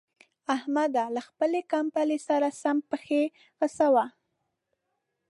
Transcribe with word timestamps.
احمده! 0.55 1.03
له 1.15 1.21
خپلې 1.27 1.59
کمبلې 1.71 2.17
سره 2.27 2.47
سمې 2.61 2.83
پښې 2.89 3.23
غځوه. 3.59 4.05